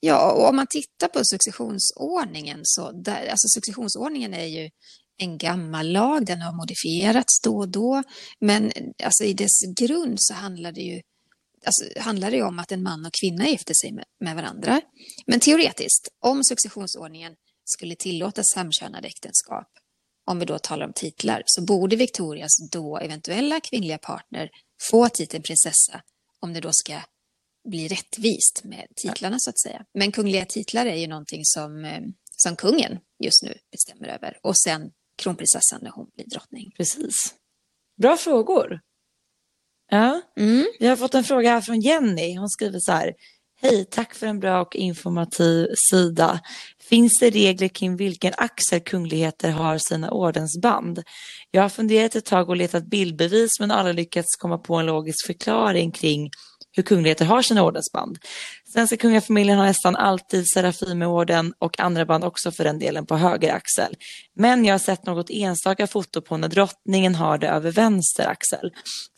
[0.00, 4.70] Ja, och om man tittar på successionsordningen så där, alltså successionsordningen är ju
[5.16, 8.02] en gammal lag, den har modifierats då och då,
[8.40, 8.72] men
[9.02, 11.00] alltså i dess grund så handlar det ju
[11.64, 14.80] alltså, handlar det om att en man och kvinna gifter sig med, med varandra.
[15.26, 19.68] Men teoretiskt, om successionsordningen skulle tillåta samkönade äktenskap,
[20.26, 24.50] om vi då talar om titlar, så borde Victorias då eventuella kvinnliga partner
[24.90, 26.02] få titeln prinsessa
[26.40, 27.00] om det då ska
[27.68, 29.84] bli rättvist med titlarna så att säga.
[29.94, 32.00] Men kungliga titlar är ju någonting som, eh,
[32.36, 36.72] som kungen just nu bestämmer över och sen kronprinsessan när hon blir drottning.
[36.76, 37.34] Precis.
[37.96, 38.80] Bra frågor.
[39.90, 40.66] Ja, mm.
[40.78, 42.36] Vi har fått en fråga här från Jenny.
[42.36, 43.14] Hon skriver så här.
[43.60, 46.40] Hej, tack för en bra och informativ sida.
[46.88, 51.02] Finns det regler kring vilken axel kungligheter har sina ordensband?
[51.50, 55.26] Jag har funderat ett tag och letat bildbevis men aldrig lyckats komma på en logisk
[55.26, 56.30] förklaring kring
[56.76, 58.18] hur kungligheter har sina ordensband.
[58.72, 63.52] Svenska kungafamiljen har nästan alltid Serafimerorden och andra band också för den delen på höger
[63.52, 63.96] axel.
[64.36, 68.72] Men jag har sett något enstaka foto på när drottningen har det över vänster axel.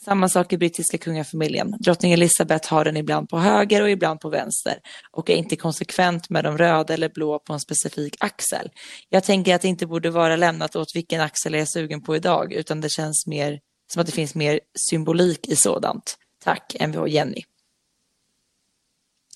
[0.05, 1.75] Samma sak i brittiska kungafamiljen.
[1.81, 4.75] Drottning Elizabeth har den ibland på höger och ibland på vänster
[5.11, 8.71] och är inte konsekvent med de röda eller blå på en specifik axel.
[9.09, 12.17] Jag tänker att det inte borde vara lämnat åt vilken axel jag är sugen på
[12.17, 13.59] idag utan det känns mer
[13.93, 14.61] som att det finns mer
[14.91, 16.17] symbolik i sådant.
[16.45, 17.43] Tack, Mvh Jenny.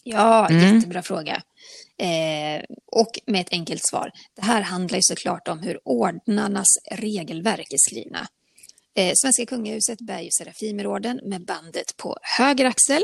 [0.05, 0.75] Ja, mm.
[0.75, 1.43] jättebra fråga.
[1.99, 4.13] Eh, och med ett enkelt svar.
[4.37, 8.29] Det här handlar ju såklart om hur ordnarnas regelverk är skrivna.
[8.97, 13.03] Eh, Svenska kungahuset bär ju Serafimerorden med bandet på höger axel.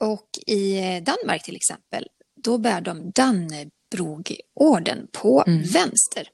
[0.00, 2.06] Och i Danmark till exempel,
[2.44, 5.62] då bär de Dannebrogorden på mm.
[5.62, 6.28] vänster.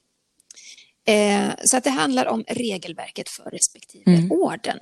[1.07, 4.33] Eh, så att det handlar om regelverket för respektive mm.
[4.33, 4.79] orden.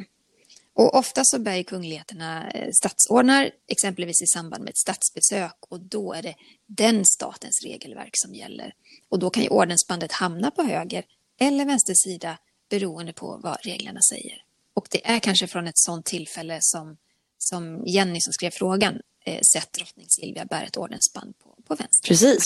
[0.75, 6.13] Och ofta så bär kungligheterna eh, statsordnar, exempelvis i samband med ett statsbesök och då
[6.13, 6.35] är det
[6.67, 8.75] den statens regelverk som gäller.
[9.09, 11.05] Och då kan ju ordensbandet hamna på höger
[11.41, 12.39] eller vänster sida
[12.71, 14.43] beroende på vad reglerna säger.
[14.75, 16.97] Och det är kanske från ett sådant tillfälle som,
[17.39, 22.09] som Jenny som skrev frågan eh, sett drottning Silvia bära ett ordensband på, på vänster.
[22.09, 22.45] Precis.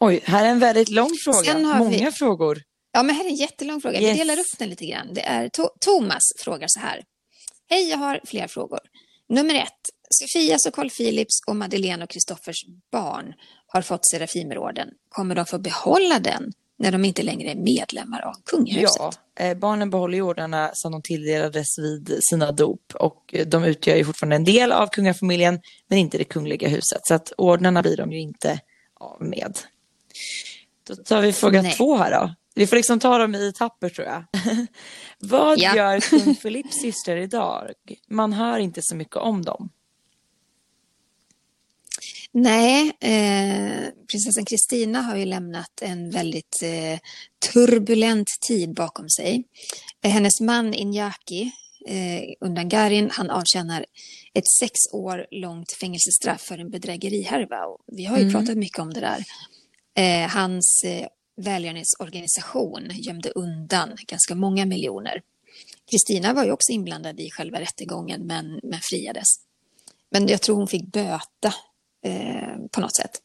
[0.00, 1.58] Oj, här är en väldigt lång fråga.
[1.58, 2.12] Många vi...
[2.12, 2.62] frågor.
[2.92, 4.00] Ja, men här är en jättelång fråga.
[4.00, 4.14] Yes.
[4.14, 5.14] Vi delar upp den lite grann.
[5.14, 7.04] Det är to Thomas frågar så här.
[7.70, 8.80] Hej, jag har flera frågor.
[9.28, 9.90] Nummer ett.
[10.10, 13.34] Sofias och Carl Philips och Madeleine och Kristoffers barn
[13.66, 14.88] har fått Serafimerorden.
[15.08, 18.96] Kommer de få behålla den när de inte längre är medlemmar av kungahuset?
[18.98, 19.12] Ja,
[19.44, 24.36] eh, barnen behåller ordarna som de tilldelades vid sina dop och de utgör ju fortfarande
[24.36, 27.00] en del av kungafamiljen men inte det kungliga huset.
[27.02, 28.60] Så att ordnarna blir de ju inte
[28.94, 29.58] av med.
[30.88, 31.74] Då tar vi fråga Nej.
[31.76, 32.34] två här då.
[32.54, 34.24] Vi får liksom ta dem i etapper tror jag.
[35.18, 35.76] Vad Ja.
[35.76, 37.70] gör kung Philips systrar idag?
[38.08, 39.70] Man hör inte så mycket om dem.
[42.34, 46.98] Nej, eh, prinsessan Kristina har ju lämnat en väldigt eh,
[47.52, 49.44] turbulent tid bakom sig.
[50.02, 51.52] Hennes man Inyaki
[51.88, 53.86] eh, Undangarin, han avtjänar
[54.34, 57.64] ett sex år långt fängelsestraff för en bedrägerihärva.
[57.66, 59.24] Och Vi har ju pratat mycket om det där.
[59.96, 61.06] Eh, hans eh,
[61.36, 65.22] välgörenhetsorganisation gömde undan ganska många miljoner.
[65.90, 69.28] Kristina var ju också inblandad i själva rättegången men, men friades.
[70.10, 71.54] Men jag tror hon fick böta
[72.04, 73.22] eh, på något sätt.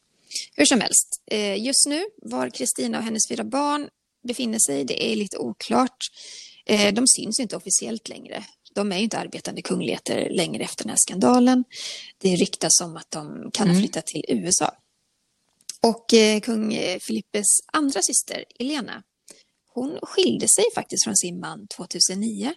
[0.56, 3.88] Hur som helst, eh, just nu var Kristina och hennes fyra barn
[4.28, 6.06] befinner sig, det är lite oklart.
[6.66, 8.44] Eh, de syns inte officiellt längre.
[8.74, 11.64] De är ju inte arbetande kungligheter längre efter den här skandalen.
[12.18, 14.72] Det ryktas om att de kan ha flyttat till USA.
[15.82, 19.02] Och eh, kung eh, Filippes andra syster, Elena,
[19.74, 22.54] hon skilde sig faktiskt från sin man 2009.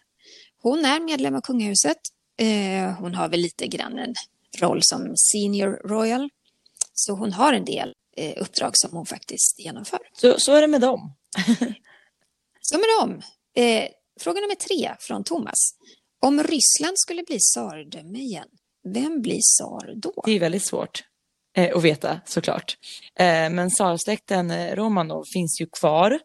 [0.62, 1.98] Hon är medlem av kungahuset.
[2.38, 4.16] Eh, hon har väl lite grann en
[4.58, 6.30] roll som senior royal.
[6.94, 7.94] Så hon har en del
[8.38, 10.00] uppdrag som hon faktiskt genomför.
[10.14, 11.14] Så, så är det med dem.
[12.62, 13.22] Så med dem.
[14.20, 15.58] Fråga nummer tre från Thomas.
[16.20, 18.48] Om Ryssland skulle bli tsardöme igen,
[18.84, 20.14] vem blir tsar då?
[20.26, 21.04] Det är väldigt svårt
[21.58, 22.78] eh, att veta såklart.
[23.20, 26.20] Eh, men tsarsläkten eh, Romanov finns ju kvar.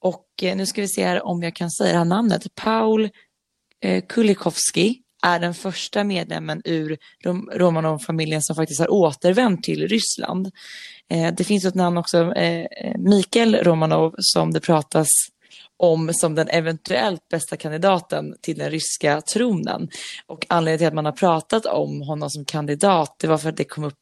[0.00, 2.54] Och eh, nu ska vi se här om jag kan säga det här namnet.
[2.54, 3.10] Paul
[3.82, 10.50] eh, Kulikovski är den första medlemmen ur Rom- Romanov-familjen som faktiskt har återvänt till Ryssland.
[11.10, 15.08] Eh, det finns ett namn också, eh, eh Mikael Romanov, som det pratas
[15.78, 19.88] om som den eventuellt bästa kandidaten till den ryska tronen.
[20.26, 23.56] Och anledningen till att man har pratat om honom som kandidat, det var för att
[23.56, 23.94] det kom upp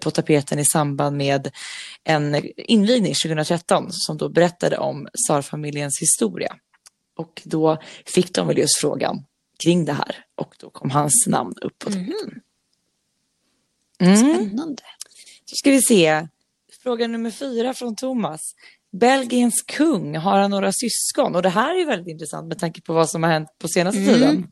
[0.00, 1.50] på tapeten i samband med
[2.04, 6.56] en invigning 2013 som då berättade om tsarfamiljens historia.
[7.16, 9.24] Och då fick de väl just frågan
[9.64, 12.40] kring det här och då kom hans namn upp på tapeten.
[14.00, 14.16] Mm.
[14.16, 14.82] Spännande.
[15.44, 16.28] Så ska vi se.
[16.82, 18.40] Fråga nummer fyra från Thomas.
[18.92, 21.36] Belgiens kung, har han några syskon?
[21.36, 23.68] Och det här är ju väldigt intressant med tanke på vad som har hänt på
[23.68, 24.50] senaste tiden.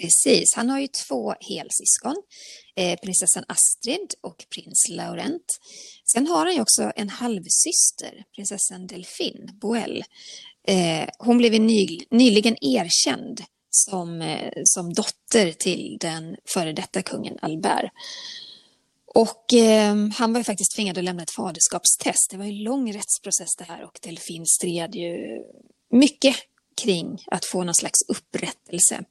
[0.00, 2.16] Precis, han har ju två helsyskon,
[2.76, 5.58] eh, prinsessan Astrid och prins Laurent.
[6.12, 10.04] Sen har han ju också en halvsyster, prinsessan Delphine Boel.
[10.68, 17.02] Eh, hon blev ju ny, nyligen erkänd som, eh, som dotter till den före detta
[17.02, 17.90] kungen Albert.
[19.14, 22.30] Och eh, han var ju faktiskt tvingad att lämna ett faderskapstest.
[22.30, 25.42] Det var ju en lång rättsprocess det här och Delphine stred ju
[25.92, 26.36] mycket
[26.82, 29.04] kring att få någon slags upprättelse.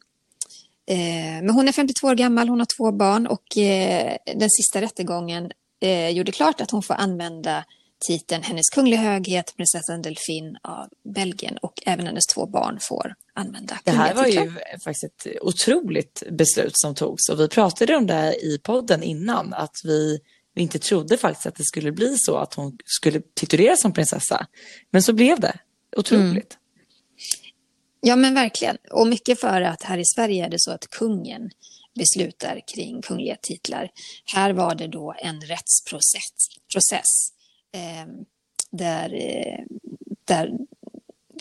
[0.88, 4.82] Eh, men hon är 52 år gammal, hon har två barn och eh, den sista
[4.82, 7.66] rättegången eh, gjorde klart att hon får använda
[8.08, 13.80] titeln Hennes Kungliga Höghet prinsessan Delphine av Belgien och även hennes två barn får använda
[13.84, 14.52] Det här var ju
[14.84, 19.54] faktiskt ett otroligt beslut som togs och vi pratade om det här i podden innan
[19.54, 20.20] att vi,
[20.56, 24.48] vi inte trodde faktiskt att det skulle bli så att hon skulle tituleras som prinsessa.
[24.92, 25.60] Men så blev det.
[25.98, 26.58] Otroligt.
[28.08, 28.78] Ja men verkligen.
[28.92, 31.50] Och mycket för att här i Sverige är det så att kungen
[31.96, 33.90] beslutar kring kungliga titlar.
[34.26, 37.06] Här var det då en rättsprocess process,
[37.74, 38.08] eh,
[38.72, 39.66] där, eh,
[40.26, 40.52] där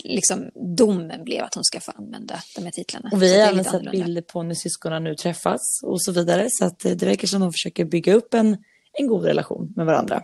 [0.03, 3.09] liksom domen blev att hon ska få använda de här titlarna.
[3.13, 6.47] Och vi har även sett bilder på när syskonen nu träffas och så vidare.
[6.49, 8.57] Så att eh, det verkar som att de försöker bygga upp en,
[8.93, 10.23] en god relation med varandra.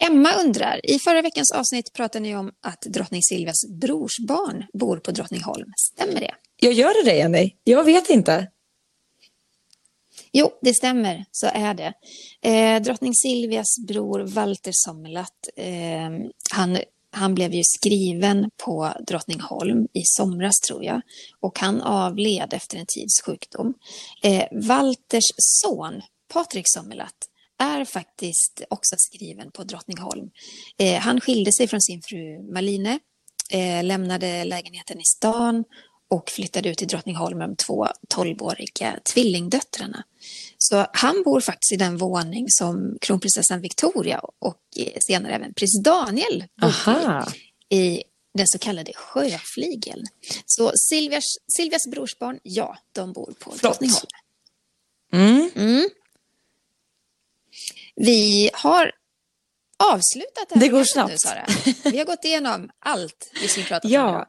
[0.00, 5.10] Emma undrar, i förra veckans avsnitt pratade ni om att drottning Silvias brorsbarn bor på
[5.10, 5.72] Drottningholm.
[5.76, 6.34] Stämmer det?
[6.56, 7.54] Jag gör det Jenny?
[7.64, 8.48] Jag vet inte.
[10.32, 11.92] Jo, det stämmer, så är det.
[12.42, 16.10] Eh, drottning Silvias bror Walter Sommerlath, eh,
[16.50, 16.78] han,
[17.10, 21.00] han blev ju skriven på Drottningholm i somras tror jag
[21.40, 23.74] och han avled efter en tids sjukdom.
[24.22, 27.26] Eh, Walters son, Patrik Sommerlath,
[27.58, 30.30] är faktiskt också skriven på Drottningholm.
[30.78, 32.98] Eh, han skilde sig från sin fru Maline,
[33.50, 35.64] eh, lämnade lägenheten i stan
[36.10, 40.04] och flyttade ut till Drottningholm med de två 12-åriga tvillingdöttrarna.
[40.58, 45.82] Så han bor faktiskt i den våning som kronprinsessan Victoria och eh, senare även prins
[45.82, 47.24] Daniel bodde
[47.70, 48.02] i, i
[48.34, 50.04] den så kallade sjöfligeln.
[50.46, 51.24] Så Silvias,
[51.56, 54.06] Silvias brorsbarn, ja, de bor på Drottningholm.
[55.12, 55.50] Mm.
[55.54, 55.88] Mm.
[57.96, 58.90] Vi har
[59.92, 61.10] avslutat det här Det går snabbt.
[61.12, 61.46] Nu, Sara.
[61.84, 64.08] Vi har gått igenom allt vi skulle prata om Ja.
[64.10, 64.26] idag.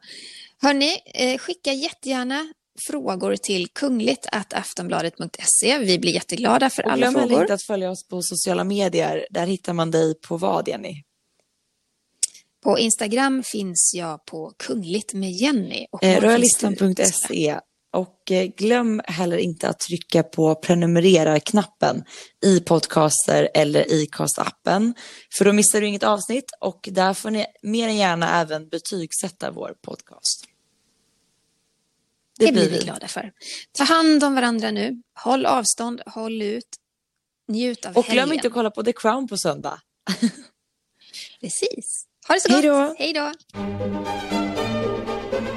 [0.62, 2.54] Hörni, eh, skicka jättegärna
[2.88, 5.78] frågor till kungligt.aftonbladet.se.
[5.80, 7.42] Vi blir jätteglada för Och alla glöm frågor.
[7.42, 9.28] inte att följa oss på sociala medier.
[9.30, 11.04] Där hittar man dig på vad Jenny?
[12.64, 15.86] På Instagram finns jag på Kungligt med Jenny.
[16.02, 17.60] Eh, Royalistan.se
[17.98, 22.04] och eh, glöm heller inte att trycka på prenumerera-knappen
[22.44, 24.94] i podcaster eller i castappen.
[25.38, 29.52] För då missar du inget avsnitt och där får ni mer än gärna även betygsätta
[29.52, 30.46] vår podcast.
[32.40, 33.32] Det, det blir vi glada för.
[33.72, 35.02] Ta hand om varandra nu.
[35.24, 36.70] Håll avstånd, håll ut.
[37.48, 38.26] Njut av Och helgen.
[38.26, 39.82] glöm inte att kolla på The Crown på söndag.
[41.42, 42.06] Precis.
[42.28, 42.96] Ha det så gott.
[42.98, 43.34] Hej då.
[43.34, 43.34] Hej
[45.38, 45.57] då.